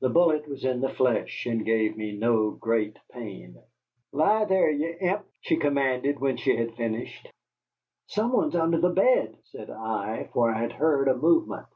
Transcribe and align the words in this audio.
The 0.00 0.10
bullet 0.10 0.46
was 0.46 0.62
in 0.62 0.82
the 0.82 0.90
flesh, 0.92 1.46
and 1.46 1.64
gave 1.64 1.96
me 1.96 2.12
no 2.12 2.50
great 2.50 2.98
pain. 3.10 3.56
"Lie 4.12 4.44
there, 4.44 4.70
ye 4.70 4.94
imp!" 5.00 5.24
she 5.40 5.56
commanded, 5.56 6.18
when 6.20 6.36
she 6.36 6.54
had 6.54 6.74
finished. 6.76 7.32
"Some 8.06 8.32
one's 8.34 8.54
under 8.54 8.76
the 8.78 8.90
bed," 8.90 9.38
said 9.44 9.70
I, 9.70 10.28
for 10.34 10.50
I 10.50 10.58
had 10.60 10.72
heard 10.72 11.08
a 11.08 11.16
movement. 11.16 11.66